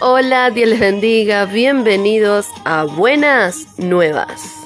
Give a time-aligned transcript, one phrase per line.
[0.00, 4.58] Hola, Dios les bendiga, bienvenidos a Buenas Nuevas.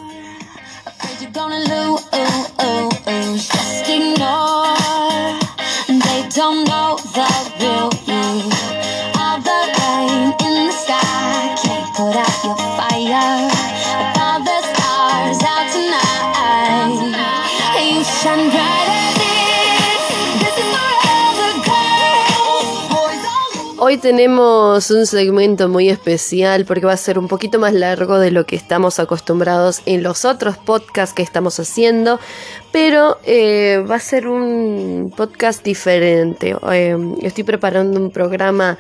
[23.93, 28.31] Hoy tenemos un segmento muy especial porque va a ser un poquito más largo de
[28.31, 32.19] lo que estamos acostumbrados en los otros podcasts que estamos haciendo,
[32.73, 36.57] pero eh, va a ser un podcast diferente.
[36.73, 38.79] Eh, estoy preparando un programa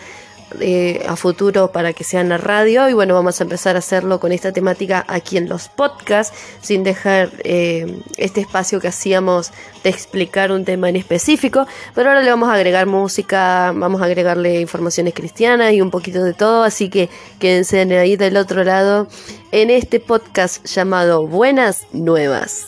[1.08, 2.88] a futuro para que sea en la radio.
[2.88, 6.84] Y bueno vamos a empezar a hacerlo con esta temática aquí en los podcasts sin
[6.84, 9.50] dejar eh, este espacio que hacíamos
[9.84, 11.66] de explicar un tema en específico.
[11.94, 16.22] Pero ahora le vamos a agregar música vamos a agregarle informaciones cristianas y un poquito
[16.22, 16.62] de todo.
[16.62, 17.08] Así que
[17.38, 19.08] quédense ahí del otro lado
[19.50, 22.66] en este podcast llamado Buenas Nuevas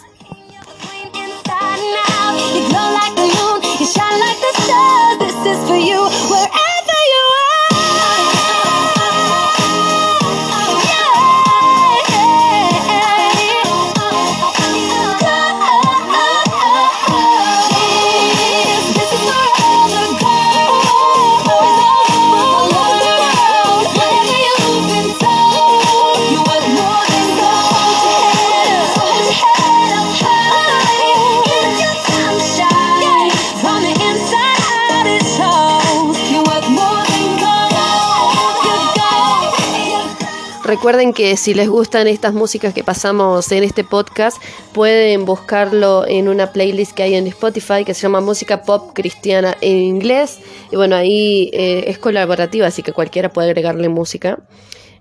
[40.85, 44.37] Recuerden que si les gustan estas músicas que pasamos en este podcast,
[44.75, 49.57] pueden buscarlo en una playlist que hay en Spotify que se llama Música Pop Cristiana
[49.63, 50.41] en inglés.
[50.71, 54.41] Y bueno, ahí eh, es colaborativa, así que cualquiera puede agregarle música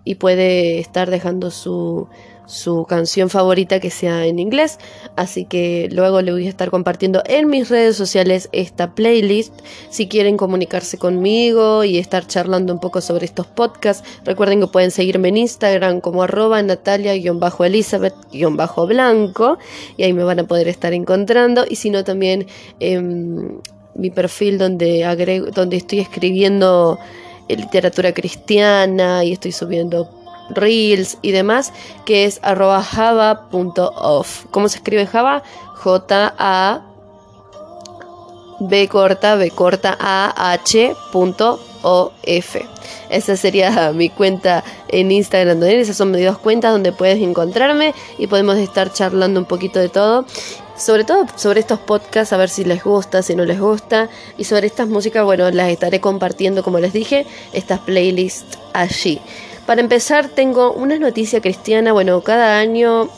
[0.06, 2.08] y puede estar dejando su,
[2.46, 4.80] su canción favorita que sea en inglés.
[5.16, 9.54] Así que luego le voy a estar compartiendo en mis redes sociales esta playlist.
[9.90, 14.92] Si quieren comunicarse conmigo y estar charlando un poco sobre estos podcasts, recuerden que pueden
[14.92, 19.58] seguirme en Instagram como arroba natalia-elizabeth-blanco
[19.98, 21.66] y ahí me van a poder estar encontrando.
[21.70, 22.46] Y si no, también
[22.80, 23.62] en
[23.96, 26.98] mi perfil donde, donde estoy escribiendo
[27.48, 31.74] literatura cristiana y estoy subiendo reels y demás,
[32.06, 34.46] que es arroba java.off.
[34.52, 35.44] ¿Cómo se escribe Java?
[35.76, 36.82] J-A
[38.60, 42.66] B corta, B corta A H punto O F.
[43.10, 45.62] Esa sería mi cuenta en Instagram.
[45.64, 49.90] Esas son mis dos cuentas donde puedes encontrarme y podemos estar charlando un poquito de
[49.90, 50.26] todo.
[50.76, 54.10] Sobre todo sobre estos podcasts, a ver si les gusta, si no les gusta.
[54.38, 59.20] Y sobre estas músicas, bueno, las estaré compartiendo, como les dije, estas playlists allí.
[59.66, 61.94] Para empezar, tengo una noticia cristiana.
[61.94, 63.10] Bueno, cada año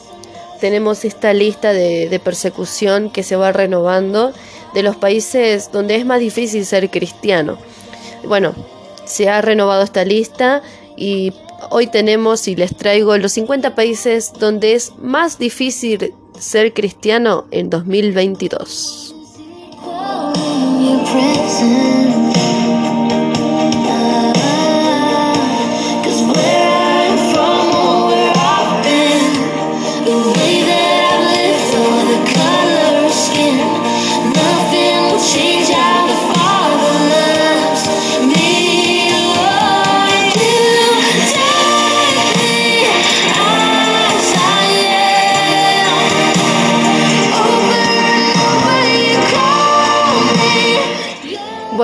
[0.60, 4.32] tenemos esta lista de, persecución que se va renovando
[4.74, 7.58] de los países donde es más difícil ser cristiano.
[8.28, 8.54] Bueno,
[9.06, 10.62] se ha renovado esta lista
[10.96, 11.34] y
[11.70, 17.70] hoy tenemos y les traigo los 50 países donde es más difícil ser cristiano en
[17.70, 19.16] 2022.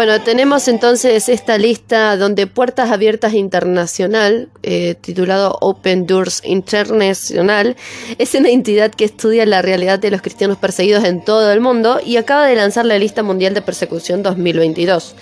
[0.03, 7.75] Bueno, tenemos entonces esta lista donde Puertas Abiertas Internacional, eh, titulado Open Doors International,
[8.17, 11.99] es una entidad que estudia la realidad de los cristianos perseguidos en todo el mundo
[12.03, 15.13] y acaba de lanzar la lista mundial de persecución 2022.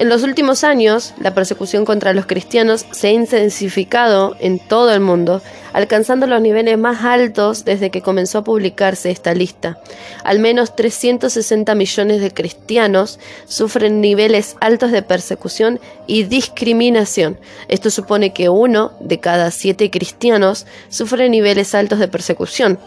[0.00, 5.00] En los últimos años, la persecución contra los cristianos se ha intensificado en todo el
[5.00, 5.42] mundo,
[5.74, 9.78] alcanzando los niveles más altos desde que comenzó a publicarse esta lista.
[10.24, 17.38] Al menos 360 millones de cristianos sufren niveles altos de persecución y discriminación.
[17.68, 22.78] Esto supone que uno de cada siete cristianos sufre niveles altos de persecución.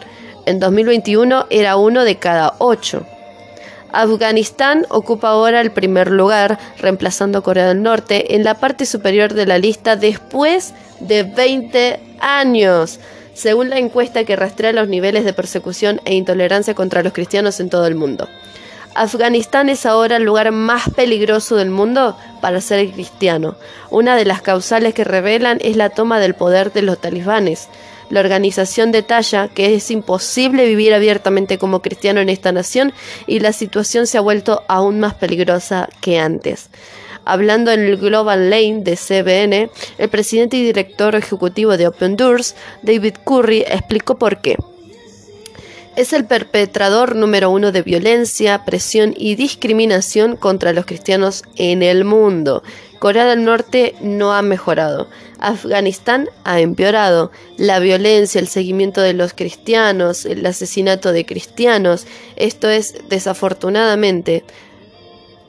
[0.46, 3.06] En 2021 era uno de cada ocho.
[3.94, 9.34] Afganistán ocupa ahora el primer lugar, reemplazando a Corea del Norte en la parte superior
[9.34, 12.98] de la lista después de 20 años,
[13.34, 17.70] según la encuesta que rastrea los niveles de persecución e intolerancia contra los cristianos en
[17.70, 18.28] todo el mundo.
[18.96, 23.56] Afganistán es ahora el lugar más peligroso del mundo para ser cristiano.
[23.90, 27.68] Una de las causales que revelan es la toma del poder de los talibanes.
[28.14, 32.92] La organización detalla que es imposible vivir abiertamente como cristiano en esta nación
[33.26, 36.70] y la situación se ha vuelto aún más peligrosa que antes.
[37.24, 39.68] Hablando en el Global Lane de CBN,
[39.98, 44.58] el presidente y director ejecutivo de Open Doors, David Curry, explicó por qué.
[45.96, 52.04] Es el perpetrador número uno de violencia, presión y discriminación contra los cristianos en el
[52.04, 52.62] mundo.
[53.04, 55.10] Corea del Norte no ha mejorado.
[55.38, 57.30] Afganistán ha empeorado.
[57.58, 62.06] La violencia, el seguimiento de los cristianos, el asesinato de cristianos,
[62.36, 64.42] esto es desafortunadamente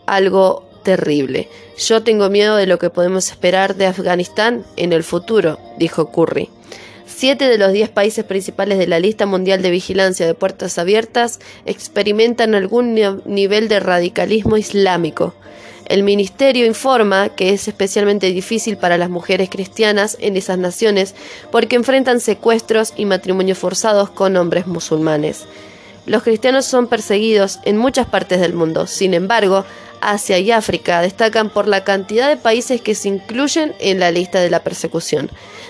[0.05, 1.47] algo terrible.
[1.77, 6.49] Yo tengo miedo de lo que podemos esperar de Afganistán en el futuro, dijo Curry.
[7.05, 11.39] Siete de los diez países principales de la lista mundial de vigilancia de puertas abiertas
[11.65, 15.33] experimentan algún nivel de radicalismo islámico.
[15.85, 21.13] El ministerio informa que es especialmente difícil para las mujeres cristianas en esas naciones
[21.51, 25.45] porque enfrentan secuestros y matrimonios forzados con hombres musulmanes.
[26.07, 28.87] Los cristianos son perseguidos en muchas partes del mundo.
[28.87, 29.65] Sin embargo,
[30.01, 34.39] Asia y África destacan por la cantidad de países que se incluyen en la lista
[34.39, 35.29] de la persecución.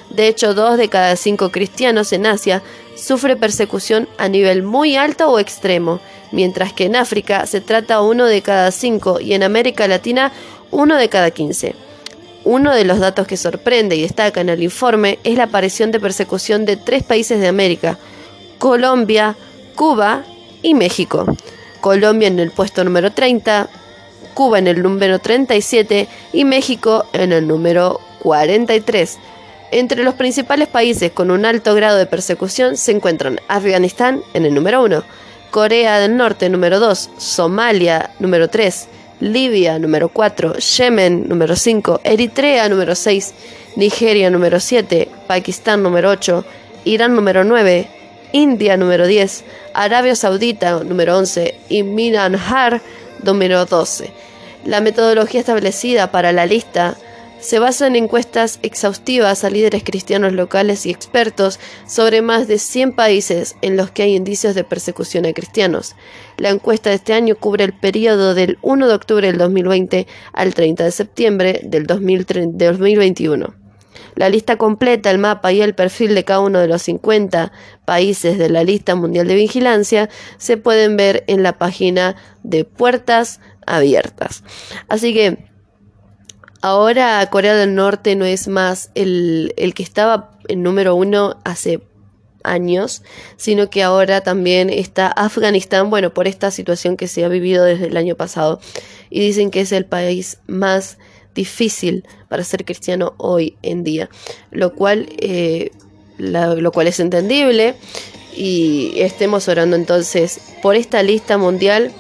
[0.10, 2.62] De hecho, dos de cada cinco cristianos en Asia
[2.96, 6.00] sufre persecución a nivel muy alto o extremo,
[6.36, 10.34] mientras que en África se trata uno de cada cinco y en América Latina
[10.70, 11.76] uno de cada quince.
[12.44, 16.02] Uno de los datos que sorprende y destaca en el informe es la aparición de
[16.02, 17.98] persecución de tres países de América,
[18.60, 19.38] Colombia,
[19.76, 20.26] Cuba
[20.62, 21.26] y México.
[21.80, 23.70] Colombia en el puesto número 30,
[24.34, 29.18] Cuba en el número 37 y México en el número 43.
[29.72, 34.54] Entre los principales países con un alto grado de persecución se encuentran Afganistán en el
[34.54, 35.04] número 1,
[35.52, 38.88] Corea del Norte número 2, Somalia número 3,
[39.22, 43.34] Libia número 4, Yemen número 5, Eritrea número 6,
[43.76, 46.46] Nigeria número 7, Pakistán número 8,
[46.84, 47.88] Irán número 9,
[48.34, 49.44] India número 10,
[49.74, 52.82] Arabia Saudita número 11 y Myanmar
[53.24, 54.12] número 12.
[54.66, 56.98] La metodología establecida para la lista
[57.46, 62.94] se basa en encuestas exhaustivas a líderes cristianos locales y expertos sobre más de 100
[62.94, 65.96] países en los que hay indicios de persecución a cristianos.
[66.38, 70.56] La encuesta de este año cubre el periodo del 1 de octubre del 2020 al
[70.56, 73.54] 30 de septiembre del 2021.
[74.16, 77.52] La lista completa, el mapa y el perfil de cada uno de los 50
[77.86, 83.40] países de la lista mundial de vigilancia se pueden ver en la página de Puertas
[83.68, 84.44] Abiertas.
[84.88, 85.55] Así que
[86.62, 91.82] Ahora Corea del Norte no es más el, que estaba en número uno hace
[92.44, 93.02] años,
[93.38, 97.88] sino que ahora también está Afganistán, bueno, por esta situación que se ha vivido desde
[97.88, 98.60] el año pasado.
[99.10, 100.98] Y dicen que es el país más
[101.34, 104.10] difícil para ser cristiano hoy en día,
[104.52, 105.72] lo cual, eh,
[106.18, 107.76] lo cual es entendible
[108.36, 111.92] y estemos orando entonces por esta lista mundial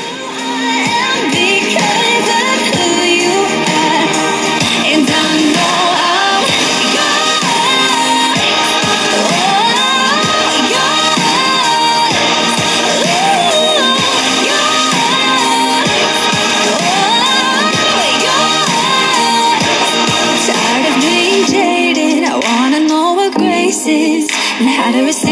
[22.43, 25.28] how to know what grace is and how to receive.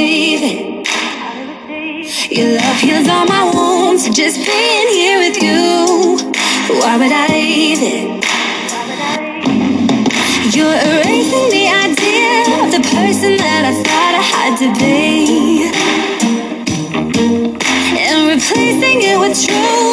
[2.38, 6.22] Your love heals all my wounds, just being here with you.
[6.78, 8.24] Why would I leave it?
[10.54, 15.66] You're erasing the idea of the person that I thought I had to be.
[18.06, 19.87] And replacing it with truth,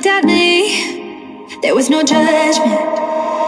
[0.00, 3.39] looked at me, there was no judgment.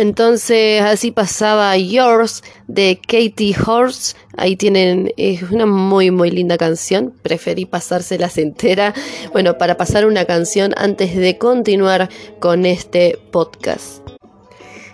[0.00, 4.16] Entonces así pasaba Yours de Katie Horse.
[4.34, 7.12] Ahí tienen, es una muy muy linda canción.
[7.20, 8.94] Preferí pasárselas entera.
[9.32, 14.00] Bueno, para pasar una canción antes de continuar con este podcast.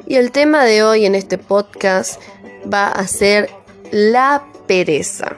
[0.09, 2.21] Y el tema de hoy en este podcast
[2.69, 3.49] va a ser
[3.93, 5.37] la pereza.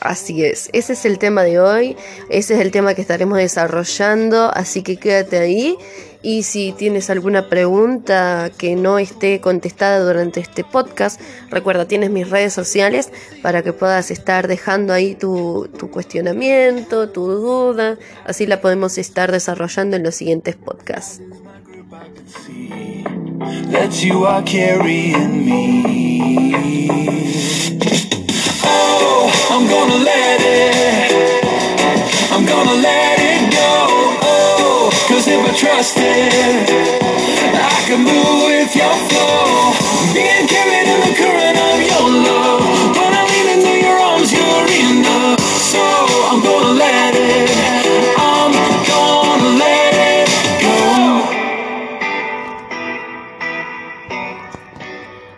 [0.00, 1.96] Así es, ese es el tema de hoy,
[2.28, 5.78] ese es el tema que estaremos desarrollando, así que quédate ahí
[6.22, 12.30] y si tienes alguna pregunta que no esté contestada durante este podcast, recuerda, tienes mis
[12.30, 13.10] redes sociales
[13.42, 19.96] para que puedas estar dejando ahí tu, cuestionamiento, tu duda, así la podemos estar desarrollando
[19.96, 21.20] en los siguientes podcasts.
[35.24, 35.30] I
[37.86, 39.72] can move with your flow.
[40.12, 42.62] Being in the current of your love.
[42.96, 43.30] When I'm
[43.82, 45.38] your arms, you're enough.
[45.70, 47.50] So I'm gonna let it,
[48.90, 50.82] go.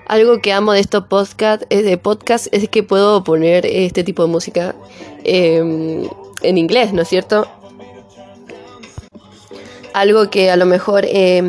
[0.07, 4.23] Algo que amo de estos podcast, es de podcast es que puedo poner este tipo
[4.23, 4.75] de música
[5.25, 6.09] eh,
[6.43, 7.49] en inglés, ¿no es cierto?
[9.95, 11.41] Algo que a lo mejor eh,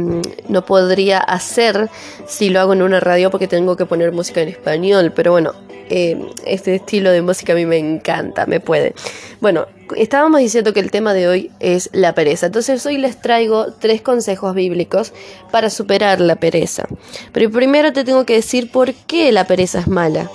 [0.48, 1.90] no podría hacer
[2.28, 5.54] si lo hago en una radio porque tengo que poner música en español, pero bueno,
[5.90, 8.94] eh, este estilo de música a mí me encanta, me puede.
[9.42, 13.74] Bueno, estábamos diciendo que el tema de hoy es la pereza, entonces hoy les traigo
[13.74, 15.14] tres consejos bíblicos
[15.52, 16.88] para superar la pereza.
[17.34, 20.30] Pero primero te tengo que decir por qué la pereza es mala.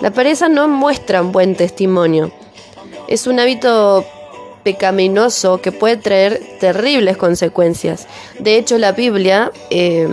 [0.00, 2.30] La pereza no muestra un buen testimonio.
[3.08, 4.04] Es un hábito
[4.66, 8.08] pecaminoso que puede traer terribles consecuencias.
[8.40, 10.08] De hecho, la Biblia eh,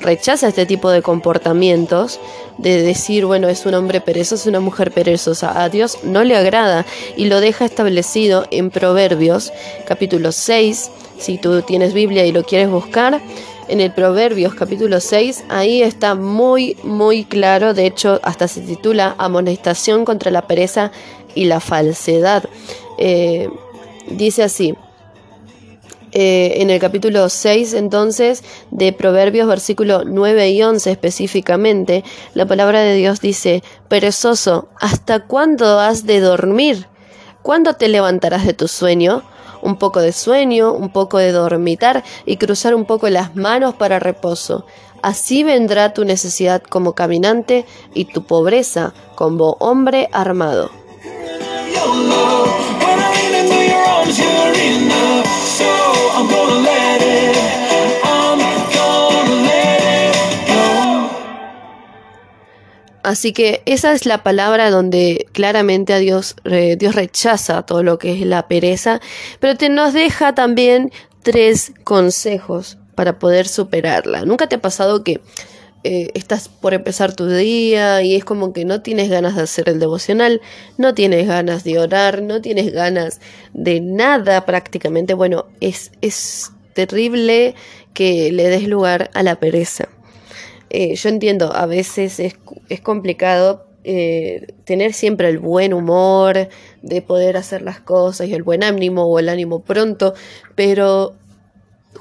[0.00, 2.18] rechaza este tipo de comportamientos,
[2.56, 5.62] de decir, bueno, es un hombre perezoso, es una mujer perezosa.
[5.62, 6.86] A Dios no le agrada
[7.18, 9.52] y lo deja establecido en Proverbios,
[9.86, 10.90] capítulo 6.
[11.18, 13.20] Si tú tienes Biblia y lo quieres buscar,
[13.68, 19.16] en el Proverbios capítulo 6, ahí está muy, muy claro, de hecho hasta se titula
[19.18, 20.92] Amonestación contra la pereza
[21.34, 22.48] y la falsedad.
[22.96, 23.50] Eh,
[24.10, 24.74] dice así,
[26.12, 32.80] eh, en el capítulo 6 entonces de Proverbios versículo 9 y 11 específicamente, la palabra
[32.80, 36.86] de Dios dice, perezoso, ¿hasta cuándo has de dormir?
[37.42, 39.22] ¿Cuándo te levantarás de tu sueño?
[39.60, 43.98] Un poco de sueño, un poco de dormitar y cruzar un poco las manos para
[43.98, 44.64] reposo.
[45.02, 50.70] Así vendrá tu necesidad como caminante y tu pobreza como hombre armado.
[63.08, 68.12] Así que esa es la palabra donde claramente a Dios, Dios rechaza todo lo que
[68.12, 69.00] es la pereza,
[69.40, 74.26] pero te nos deja también tres consejos para poder superarla.
[74.26, 75.22] ¿Nunca te ha pasado que
[75.88, 79.70] eh, estás por empezar tu día y es como que no tienes ganas de hacer
[79.70, 80.42] el devocional,
[80.76, 83.22] no tienes ganas de orar, no tienes ganas
[83.54, 85.14] de nada prácticamente?
[85.14, 87.54] Bueno, es, es terrible
[87.94, 89.88] que le des lugar a la pereza.
[90.68, 92.36] Eh, yo entiendo, a veces es,
[92.68, 96.50] es complicado eh, tener siempre el buen humor,
[96.82, 100.12] de poder hacer las cosas y el buen ánimo o el ánimo pronto,
[100.54, 101.14] pero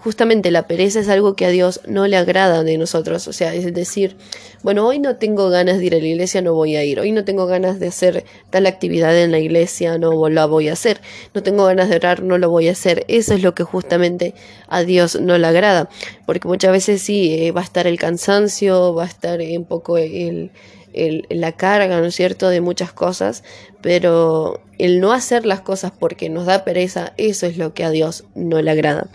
[0.03, 3.27] justamente la pereza es algo que a Dios no le agrada de nosotros.
[3.27, 4.15] O sea, es decir,
[4.63, 6.99] bueno, hoy no tengo ganas de ir a la iglesia, no voy a ir.
[6.99, 10.73] Hoy no tengo ganas de hacer tal actividad en la iglesia, no la voy a
[10.73, 11.01] hacer.
[11.33, 13.05] No tengo ganas de orar, no lo voy a hacer.
[13.07, 14.33] Eso es lo que justamente
[14.67, 15.89] a Dios no le agrada.
[16.25, 19.97] Porque muchas veces sí, eh, va a estar el cansancio, va a estar un poco
[19.97, 20.51] el,
[20.93, 23.43] el- la carga, ¿no es cierto?, de muchas cosas,
[23.81, 27.89] pero el no hacer las cosas porque nos da pereza, eso es lo que a
[27.89, 29.07] Dios no le agrada.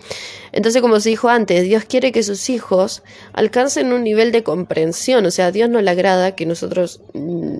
[0.51, 3.03] Entonces, como se dijo antes, Dios quiere que sus hijos
[3.33, 7.59] alcancen un nivel de comprensión, o sea, a Dios no le agrada que nosotros mm,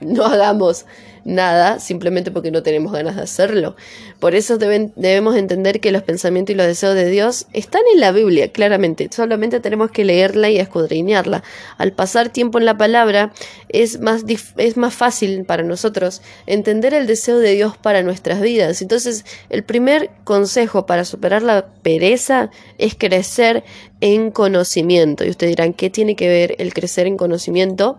[0.00, 0.86] no hagamos
[1.24, 3.76] nada simplemente porque no tenemos ganas de hacerlo.
[4.18, 8.12] Por eso debemos entender que los pensamientos y los deseos de Dios están en la
[8.12, 9.08] Biblia, claramente.
[9.12, 11.42] Solamente tenemos que leerla y escudriñarla.
[11.78, 13.32] Al pasar tiempo en la palabra,
[13.68, 14.24] es más,
[14.56, 18.82] es más fácil para nosotros entender el deseo de Dios para nuestras vidas.
[18.82, 23.62] Entonces, el primer consejo para superar la pereza es crecer
[24.00, 25.24] en conocimiento.
[25.24, 27.96] Y ustedes dirán, ¿qué tiene que ver el crecer en conocimiento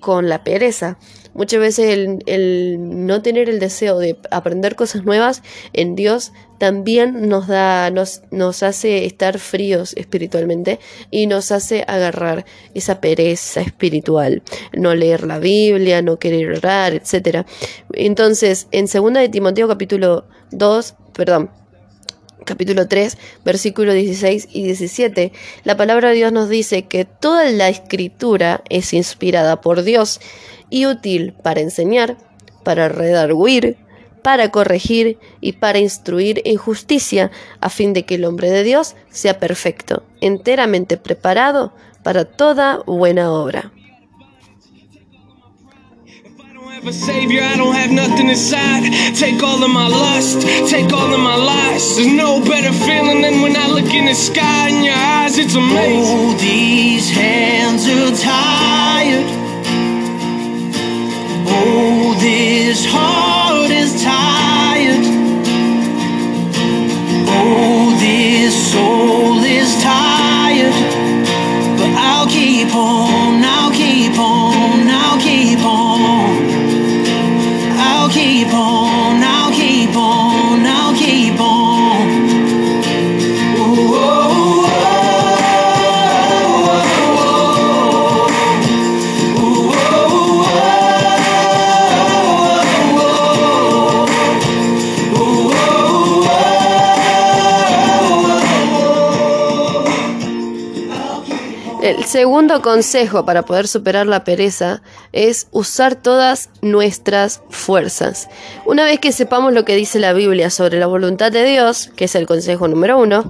[0.00, 0.98] con la pereza?
[1.34, 7.28] Muchas veces el, el no tener el deseo de aprender cosas nuevas en Dios también
[7.28, 10.78] nos da, nos, nos hace estar fríos espiritualmente
[11.10, 17.44] y nos hace agarrar esa pereza espiritual, no leer la Biblia, no querer orar, etcétera.
[17.92, 21.50] Entonces, en 2 de Timoteo capítulo 2, perdón,
[22.44, 25.32] capítulo 3, versículos 16 y 17,
[25.64, 30.20] la palabra de Dios nos dice que toda la escritura es inspirada por Dios
[30.70, 32.16] y útil para enseñar,
[32.62, 33.76] para redarguir,
[34.22, 38.96] para corregir y para instruir en justicia, a fin de que el hombre de Dios
[39.10, 43.72] sea perfecto, enteramente preparado para toda buena obra.
[46.84, 48.82] Have a savior, I don't have nothing inside.
[49.14, 51.96] Take all of my lust, take all of my lies.
[51.96, 55.38] There's no better feeling than when I look in the sky in your eyes.
[55.38, 56.02] It's amazing.
[56.04, 59.24] Oh, these hands are tired.
[61.46, 63.23] Oh, this heart
[102.14, 108.28] segundo consejo para poder superar la pereza es usar todas nuestras fuerzas.
[108.66, 112.04] Una vez que sepamos lo que dice la Biblia sobre la voluntad de Dios, que
[112.04, 113.28] es el consejo número uno,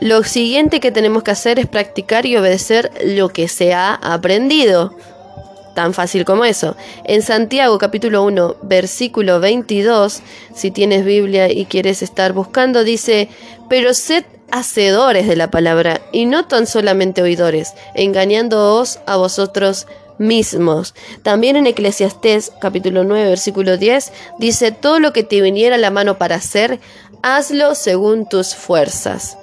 [0.00, 4.96] lo siguiente que tenemos que hacer es practicar y obedecer lo que se ha aprendido.
[5.74, 6.76] Tan fácil como eso.
[7.04, 10.22] En Santiago capítulo 1, versículo 22,
[10.54, 13.28] si tienes Biblia y quieres estar buscando, dice,
[13.68, 20.94] pero sed hacedores de la palabra y no tan solamente oidores, engañándoos a vosotros mismos.
[21.24, 25.90] También en Eclesiastés capítulo 9, versículo 10, dice, todo lo que te viniera a la
[25.90, 26.78] mano para hacer,
[27.20, 29.36] hazlo según tus fuerzas.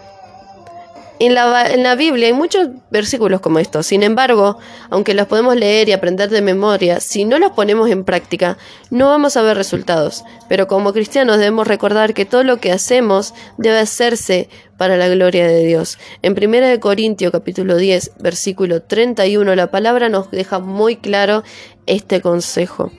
[1.23, 3.85] En la, en la Biblia hay muchos versículos como estos.
[3.85, 4.57] Sin embargo,
[4.89, 8.57] aunque los podemos leer y aprender de memoria, si no los ponemos en práctica,
[8.89, 10.23] no vamos a ver resultados.
[10.49, 15.45] Pero como cristianos debemos recordar que todo lo que hacemos debe hacerse para la gloria
[15.45, 15.99] de Dios.
[16.23, 21.43] En 1 Corintios capítulo 10, versículo 31, la palabra nos deja muy claro
[21.85, 22.91] este consejo.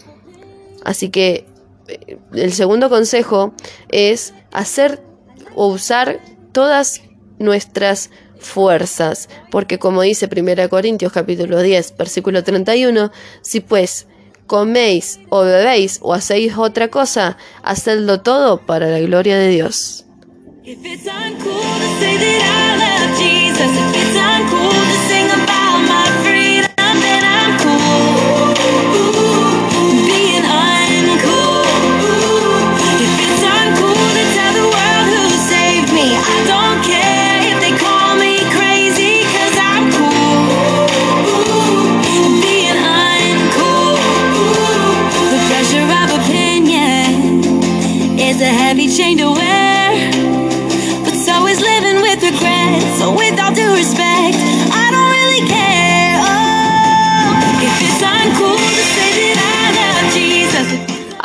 [0.85, 1.45] Así que
[1.89, 3.53] eh, el segundo consejo
[3.89, 5.03] es hacer
[5.57, 6.21] o usar
[6.53, 7.03] todas
[7.43, 14.07] nuestras fuerzas, porque como dice 1 Corintios capítulo 10, versículo 31, si pues
[14.47, 20.05] coméis o bebéis o hacéis otra cosa, hacedlo todo para la gloria de Dios.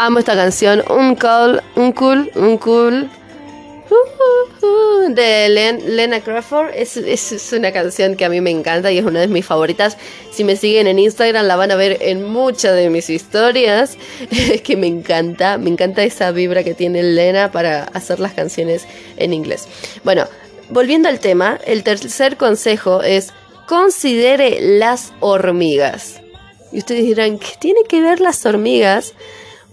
[0.07, 3.09] Amo esta canción, un cool, un cool, un cool.
[5.09, 8.99] de Len- Lena Crawford es, es- es una canción que a mí me encanta y
[8.99, 9.97] es una de mis favoritas.
[10.31, 13.97] Si me siguen en Instagram la van a ver en muchas de mis historias.
[14.31, 18.85] Es que me encanta, me encanta esa vibra que tiene Lena para hacer las canciones
[19.17, 19.67] en inglés.
[20.05, 20.25] Bueno,
[20.69, 23.33] volviendo al tema, el tercer consejo es
[23.67, 26.21] considere las hormigas.
[26.71, 29.13] Y ustedes dirán, ¿qué tiene que ver las hormigas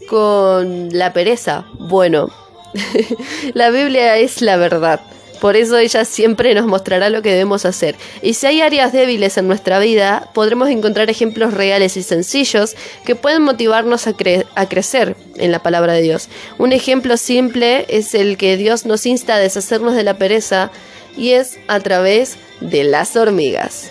[0.08, 1.64] con la pereza?
[1.78, 2.30] Bueno,
[3.54, 5.00] la Biblia es la verdad.
[5.40, 7.96] Por eso ella siempre nos mostrará lo que debemos hacer.
[8.22, 13.14] Y si hay áreas débiles en nuestra vida, podremos encontrar ejemplos reales y sencillos que
[13.14, 16.28] pueden motivarnos a, cre- a crecer en la palabra de Dios.
[16.56, 20.70] Un ejemplo simple es el que Dios nos insta a deshacernos de la pereza
[21.16, 23.90] y es a través de las hormigas.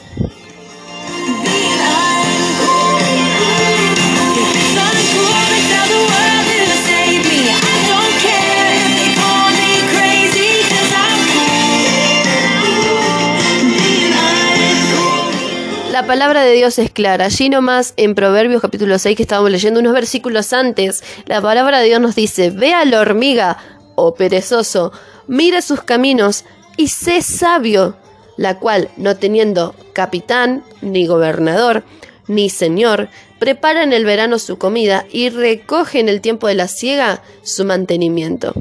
[16.14, 17.26] Palabra de Dios es clara.
[17.26, 21.88] Allí nomás en Proverbios capítulo 6 que estábamos leyendo unos versículos antes, la palabra de
[21.88, 23.58] Dios nos dice, ve a la hormiga,
[23.96, 24.92] oh perezoso,
[25.26, 26.46] mira sus caminos
[26.78, 27.98] y sé sabio,
[28.38, 31.84] la cual, no teniendo capitán, ni gobernador,
[32.28, 36.68] ni señor, prepara en el verano su comida y recoge en el tiempo de la
[36.68, 38.54] siega su mantenimiento.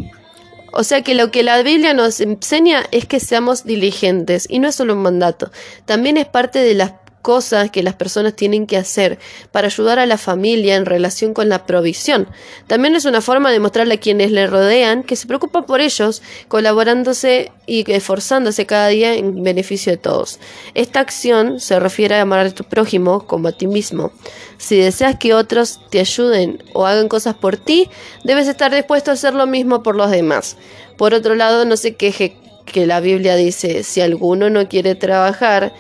[0.73, 4.69] O sea que lo que la Biblia nos enseña es que seamos diligentes y no
[4.69, 5.51] es solo un mandato,
[5.85, 9.19] también es parte de las cosas que las personas tienen que hacer
[9.53, 12.29] para ayudar a la familia en relación con la provisión.
[12.67, 16.21] También es una forma de mostrarle a quienes le rodean que se preocupa por ellos,
[16.49, 20.41] colaborándose y esforzándose cada día en beneficio de todos.
[20.75, 24.13] Esta acción se refiere a amar a tu prójimo como a ti mismo.
[24.59, 27.89] Si deseas que otros te ayuden o hagan cosas por ti,
[28.25, 30.57] debes estar dispuesto a hacer lo mismo por los demás.
[30.99, 35.73] Por otro lado, no se queje que la Biblia dice, si alguno no quiere trabajar,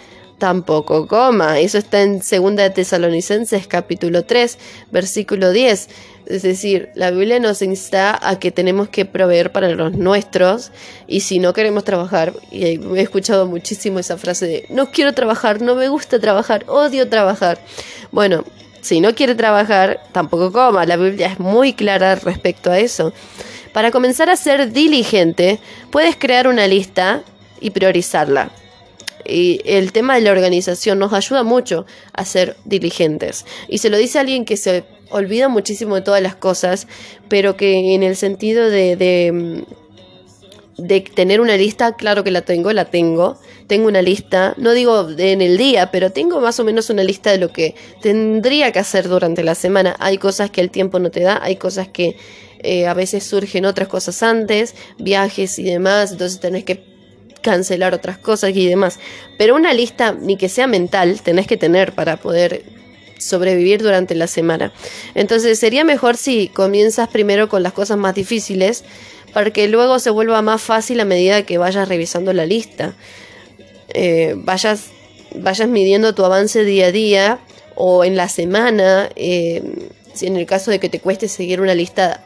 [0.43, 1.61] tampoco coma.
[1.61, 4.59] Eso está en 2 de Tesalonicenses capítulo 3,
[4.91, 5.89] versículo 10.
[6.27, 10.73] Es decir, la Biblia nos insta a que tenemos que proveer para los nuestros
[11.07, 15.63] y si no queremos trabajar, y he escuchado muchísimo esa frase de no quiero trabajar,
[15.63, 17.61] no me gusta trabajar, odio trabajar.
[18.11, 18.43] Bueno,
[18.81, 20.87] si no quiere trabajar, tampoco coma.
[20.87, 23.13] La Biblia es muy clara respecto a eso.
[23.73, 25.61] Para comenzar a ser diligente,
[25.93, 27.23] puedes crear una lista
[27.61, 28.51] y priorizarla.
[29.27, 33.45] Y el tema de la organización nos ayuda mucho a ser diligentes.
[33.69, 36.87] Y se lo dice alguien que se olvida muchísimo de todas las cosas,
[37.29, 39.65] pero que en el sentido de, de,
[40.79, 43.39] de tener una lista, claro que la tengo, la tengo.
[43.67, 47.31] Tengo una lista, no digo en el día, pero tengo más o menos una lista
[47.31, 49.97] de lo que tendría que hacer durante la semana.
[49.99, 52.17] Hay cosas que el tiempo no te da, hay cosas que
[52.59, 56.92] eh, a veces surgen otras cosas antes, viajes y demás, entonces tenés que
[57.43, 58.99] cancelar otras cosas y demás.
[59.37, 62.65] Pero una lista, ni que sea mental, tenés que tener para poder
[63.19, 64.73] sobrevivir durante la semana.
[65.15, 68.85] Entonces sería mejor si comienzas primero con las cosas más difíciles
[69.33, 72.95] para que luego se vuelva más fácil a medida que vayas revisando la lista.
[73.95, 74.87] Eh, vayas,
[75.35, 77.39] vayas midiendo tu avance día a día
[77.75, 79.63] o en la semana, eh,
[80.13, 82.23] si en el caso de que te cueste seguir una lista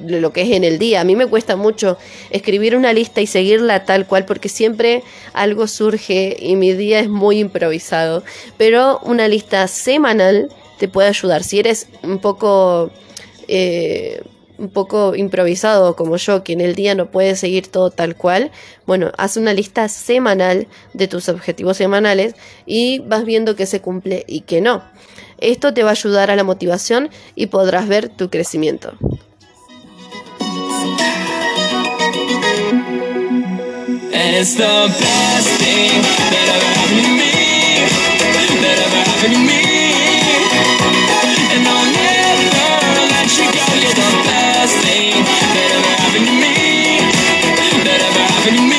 [0.00, 1.00] lo que es en el día.
[1.00, 1.98] A mí me cuesta mucho
[2.30, 7.08] escribir una lista y seguirla tal cual porque siempre algo surge y mi día es
[7.08, 8.22] muy improvisado.
[8.56, 11.42] Pero una lista semanal te puede ayudar.
[11.42, 12.90] Si eres un poco...
[13.48, 14.22] eh,
[14.58, 18.50] un poco improvisado como yo, que en el día no puedes seguir todo tal cual,
[18.86, 22.34] bueno, haz una lista semanal de tus objetivos semanales
[22.66, 24.82] y vas viendo que se cumple y que no.
[25.38, 28.94] Esto te va a ayudar a la motivación y podrás ver tu crecimiento.
[34.28, 37.32] And it's the best thing that ever happened to me.
[38.60, 39.64] That ever happened to me.
[41.56, 43.64] And I'll never let you go.
[43.80, 47.00] You're the best thing that ever happened to me.
[47.88, 48.77] That ever happened to me.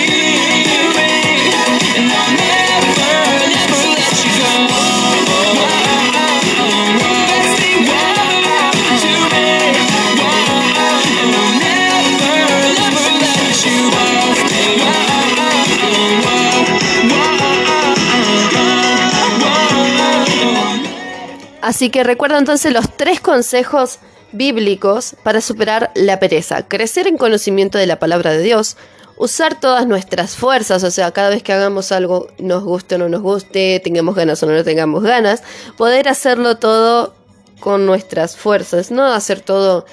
[21.69, 23.99] Así que recuerda entonces los tres consejos
[24.31, 26.67] bíblicos para superar la pereza.
[26.67, 28.75] Crecer en conocimiento de la palabra de Dios,
[29.17, 33.07] usar todas nuestras fuerzas, o sea, cada vez que hagamos algo, nos guste o no
[33.07, 35.43] nos guste, tengamos ganas o no tengamos ganas,
[35.77, 37.13] poder hacerlo todo
[37.59, 39.85] con nuestras fuerzas, no hacer todo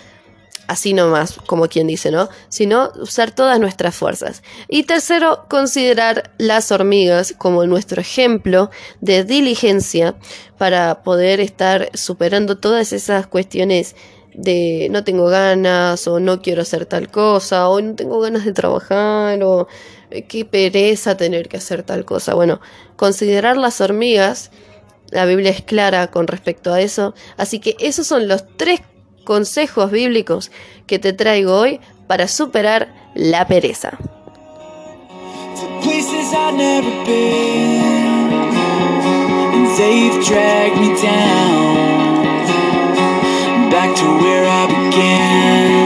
[0.67, 2.29] así nomás, como quien dice, ¿no?
[2.49, 4.43] Sino usar todas nuestras fuerzas.
[4.69, 10.17] Y tercero, considerar las hormigas como nuestro ejemplo de diligencia
[10.59, 13.95] para poder estar superando todas esas cuestiones
[14.35, 18.53] de no tengo ganas o no quiero hacer tal cosa o no tengo ganas de
[18.53, 19.67] trabajar o
[20.11, 22.35] eh, qué pereza tener que hacer tal cosa.
[22.35, 22.61] Bueno,
[22.97, 24.51] considerar las hormigas
[25.11, 27.15] La Biblia es clara con respecto a eso.
[27.37, 28.81] Así que esos son los tres
[29.27, 30.51] consejos bíblicos
[30.87, 33.99] que te traigo hoy para superar la pereza.
[43.71, 45.86] back to where I began.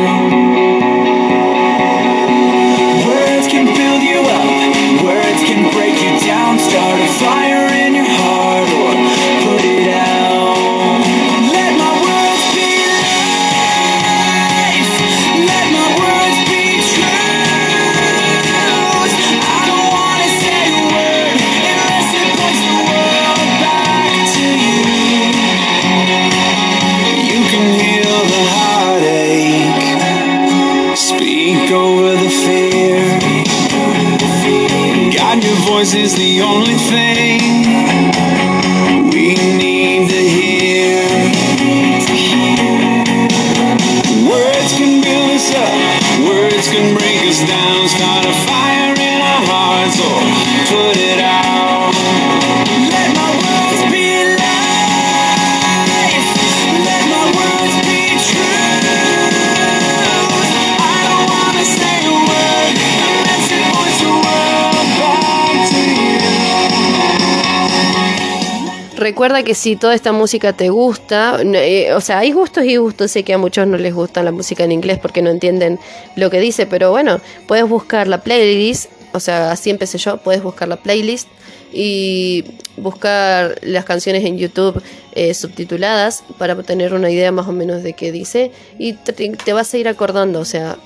[69.20, 73.10] Recuerda que si toda esta música te gusta, eh, o sea, hay gustos y gustos,
[73.10, 75.78] sé que a muchos no les gusta la música en inglés porque no entienden
[76.16, 80.42] lo que dice, pero bueno, puedes buscar la playlist, o sea, así empecé yo, puedes
[80.42, 81.28] buscar la playlist
[81.70, 82.46] y
[82.78, 87.92] buscar las canciones en YouTube eh, subtituladas para tener una idea más o menos de
[87.92, 90.78] qué dice y te, te vas a ir acordando, o sea,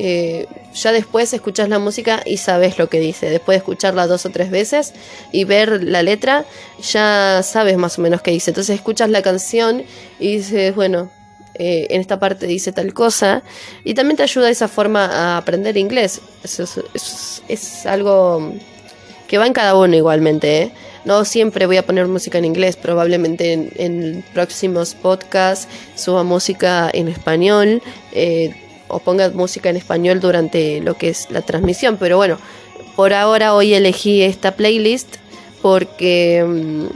[0.00, 3.28] eh, ya después escuchas la música y sabes lo que dice.
[3.28, 4.94] Después de escucharla dos o tres veces
[5.32, 6.44] y ver la letra,
[6.80, 8.52] ya sabes más o menos qué dice.
[8.52, 9.82] Entonces escuchas la canción
[10.20, 11.10] y dices, bueno,
[11.56, 13.42] eh, en esta parte dice tal cosa.
[13.82, 16.20] Y también te ayuda de esa forma a aprender inglés.
[16.44, 16.62] Eso
[16.94, 18.52] es, algo
[19.26, 20.62] que va en cada uno igualmente.
[20.62, 20.72] ¿eh?
[21.06, 27.08] No siempre voy a poner música en inglés, probablemente en, próximos podcasts suba música en
[27.08, 27.82] español
[28.88, 31.96] o ponga música en español durante lo que es la transmisión.
[31.98, 32.38] Pero bueno,
[32.96, 35.16] por ahora hoy elegí esta playlist
[35.62, 36.86] porque mm,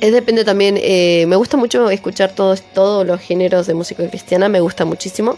[0.00, 4.48] es depende también, eh, me gusta mucho escuchar todos, todos los géneros de música cristiana,
[4.48, 5.36] me gusta muchísimo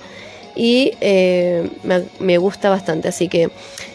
[0.54, 1.68] y eh,
[2.20, 3.50] me, gusta bastante, así que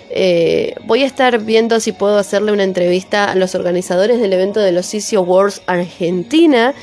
[0.09, 4.59] eh, voy a estar viendo si puedo hacerle una entrevista a los organizadores del evento
[4.59, 6.73] de los Sisio Awards Argentina.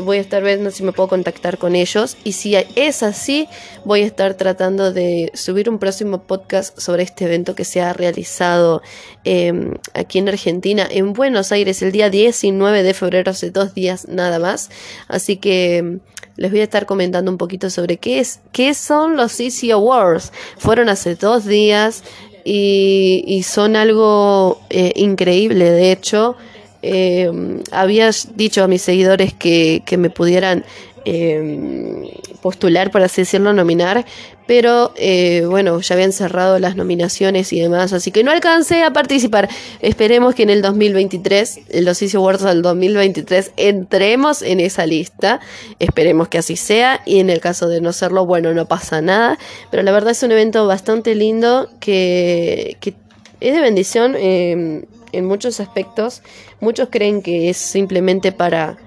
[0.00, 3.48] Voy a estar viendo si me puedo contactar con ellos y si es así,
[3.84, 7.92] voy a estar tratando de subir un próximo podcast sobre este evento que se ha
[7.92, 8.82] realizado
[9.24, 9.52] eh,
[9.94, 14.38] aquí en Argentina, en Buenos Aires, el día 19 de febrero, hace dos días nada
[14.38, 14.70] más.
[15.08, 15.96] Así que mm,
[16.36, 20.32] les voy a estar comentando un poquito sobre qué es, qué son los CC Awards.
[20.58, 22.04] Fueron hace dos días
[22.44, 25.70] y, y son algo eh, increíble.
[25.70, 26.36] De hecho,
[26.86, 27.30] eh,
[27.72, 30.64] había dicho a mis seguidores que, que me pudieran
[31.04, 34.04] eh, postular, por así decirlo, nominar,
[34.46, 38.92] pero eh, bueno, ya habían cerrado las nominaciones y demás, así que no alcancé a
[38.92, 39.48] participar.
[39.80, 45.40] Esperemos que en el 2023, en los Easy Awards del 2023, entremos en esa lista.
[45.78, 49.38] Esperemos que así sea y en el caso de no serlo, bueno, no pasa nada,
[49.70, 52.94] pero la verdad es un evento bastante lindo que, que
[53.40, 54.84] es de bendición eh,
[55.16, 56.22] en muchos aspectos.
[56.60, 58.78] Muchos creen que es simplemente para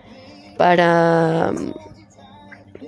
[0.57, 1.53] para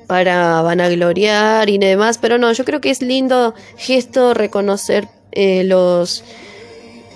[0.08, 6.24] para vanagloriar y demás, pero no, yo creo que es lindo gesto reconocer eh, los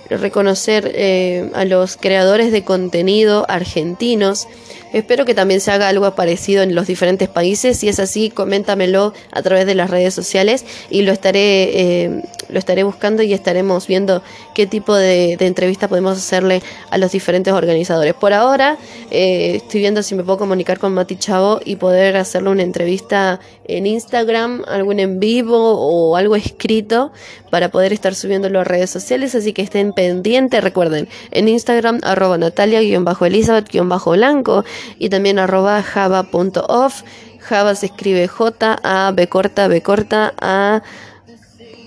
[0.08, 4.48] reconocer eh, a los creadores de contenido argentinos.
[4.92, 7.76] Espero que también se haga algo parecido en los diferentes países.
[7.78, 12.58] Si es así, coméntamelo a través de las redes sociales y lo estaré, eh, lo
[12.58, 14.22] estaré buscando y estaremos viendo
[14.54, 18.14] qué tipo de, entrevista podemos hacerle a los diferentes organizadores.
[18.14, 18.76] Por ahora,
[19.10, 23.40] eh, estoy viendo si me puedo comunicar con Mati Chavo y poder hacerle una entrevista
[23.64, 27.12] en Instagram, algún en vivo o algo escrito
[27.50, 29.34] para poder estar subiéndolo a redes sociales.
[29.34, 30.62] Así que estén pendientes.
[30.62, 34.64] Recuerden, en Instagram, arroba natalia-elizabeth-blanco
[34.98, 37.02] y también arroba java.off.
[37.40, 40.82] Java se escribe J A B corta B corta A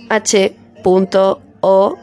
[0.10, 2.02] H.O.F.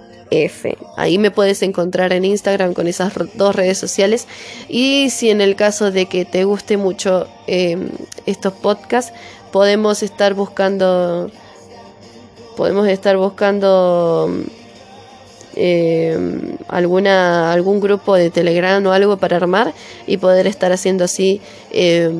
[0.97, 4.27] Ahí me puedes encontrar en Instagram con esas dos redes sociales.
[4.69, 7.77] Y si en el caso de que te guste mucho eh,
[8.27, 9.13] estos podcasts,
[9.53, 11.31] podemos estar buscando.
[12.57, 14.31] Podemos estar buscando
[15.57, 16.19] eh,
[16.69, 19.73] alguna algún grupo de Telegram o algo para armar
[20.07, 21.41] y poder estar haciendo así
[21.71, 22.11] eh,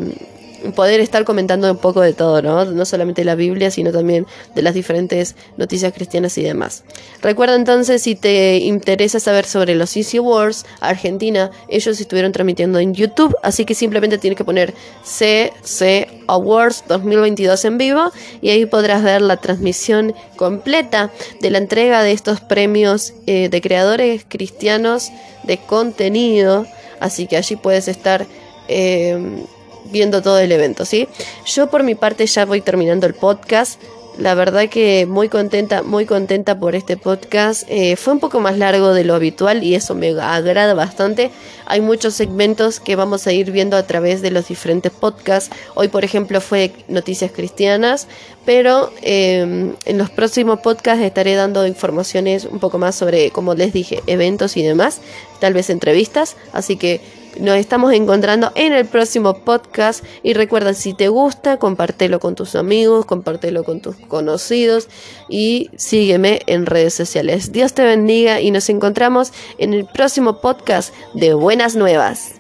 [0.75, 2.65] poder estar comentando un poco de todo, ¿no?
[2.65, 6.85] No solamente la Biblia, sino también de las diferentes noticias cristianas y demás.
[7.23, 12.95] Recuerda entonces, si te interesa saber sobre los Easy Awards Argentina, ellos estuvieron transmitiendo en
[12.95, 19.03] YouTube, así que simplemente tienes que poner CC Awards 2022 en vivo y ahí podrás
[19.03, 25.11] ver la transmisión completa de la entrega de estos premios eh, de creadores cristianos
[25.45, 26.67] de contenido,
[27.01, 28.27] así que allí puedes estar...
[28.69, 29.45] eh,
[29.91, 31.09] viendo todo el evento, ¿sí?
[31.47, 33.81] Yo por mi parte ya voy terminando el podcast.
[34.19, 37.65] La verdad que muy contenta, muy contenta por este podcast.
[37.69, 41.31] Eh, fue un poco más largo de lo habitual y eso me agrada bastante.
[41.67, 45.55] Hay muchos segmentos que vamos a ir viendo a través de los diferentes podcasts.
[45.75, 48.09] Hoy, por ejemplo, fue Noticias Cristianas,
[48.47, 53.75] pero eh, en los próximos podcasts estaré dando informaciones un poco más sobre, como les
[53.75, 55.01] dije, eventos y demás,
[55.41, 56.37] tal vez entrevistas.
[56.53, 57.03] Así que
[57.41, 62.55] nos estamos encontrando en el próximo podcast y recuerda si te gusta, compártelo con tus
[62.55, 64.89] amigos, compártelo con tus conocidos
[65.29, 67.53] y sígueme en redes sociales.
[67.53, 72.33] Dios te bendiga y nos encontramos en el próximo podcast de Buenas Nuevas.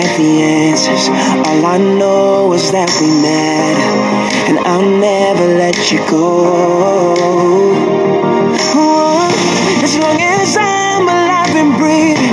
[0.00, 1.08] had the answers.
[1.08, 3.76] All I know is that we met,
[4.48, 6.54] and I'll never let you go.
[8.72, 12.29] Oh, as long as I'm alive and breathing.